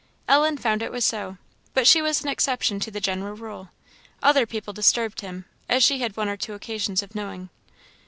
Ellen 0.27 0.57
found 0.57 0.81
it 0.81 0.91
was 0.91 1.05
so. 1.05 1.37
But 1.75 1.85
she 1.85 2.01
was 2.01 2.23
an 2.23 2.27
exception 2.31 2.79
to 2.79 2.89
the 2.89 2.99
general 2.99 3.35
rule; 3.35 3.69
other 4.23 4.47
people 4.47 4.73
disturbed 4.73 5.21
him, 5.21 5.45
as 5.69 5.83
she 5.83 5.99
had 5.99 6.17
one 6.17 6.27
or 6.27 6.37
two 6.37 6.53
occasions 6.55 7.03
of 7.03 7.13
knowing. 7.13 7.49